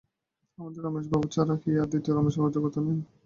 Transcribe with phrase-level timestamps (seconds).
[0.59, 2.99] আমাদের রমেশবাবু ছাড়া কি আর দ্বিতীয় রমেশবাবু জগতে নাই?